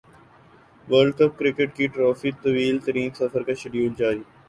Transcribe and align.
world 0.87 1.13
cup 1.17 1.37
cricket 1.39 1.75
کی 1.75 1.87
trophy 1.87 2.31
کے 2.31 2.41
طویل 2.43 2.77
ترین 2.85 3.09
سفر 3.19 3.43
کا 3.43 3.53
شیڈول 3.61 3.93
جاری 3.97 4.23